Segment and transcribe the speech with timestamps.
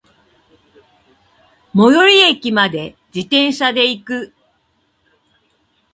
[1.75, 4.33] 最寄駅まで、自転車で行く。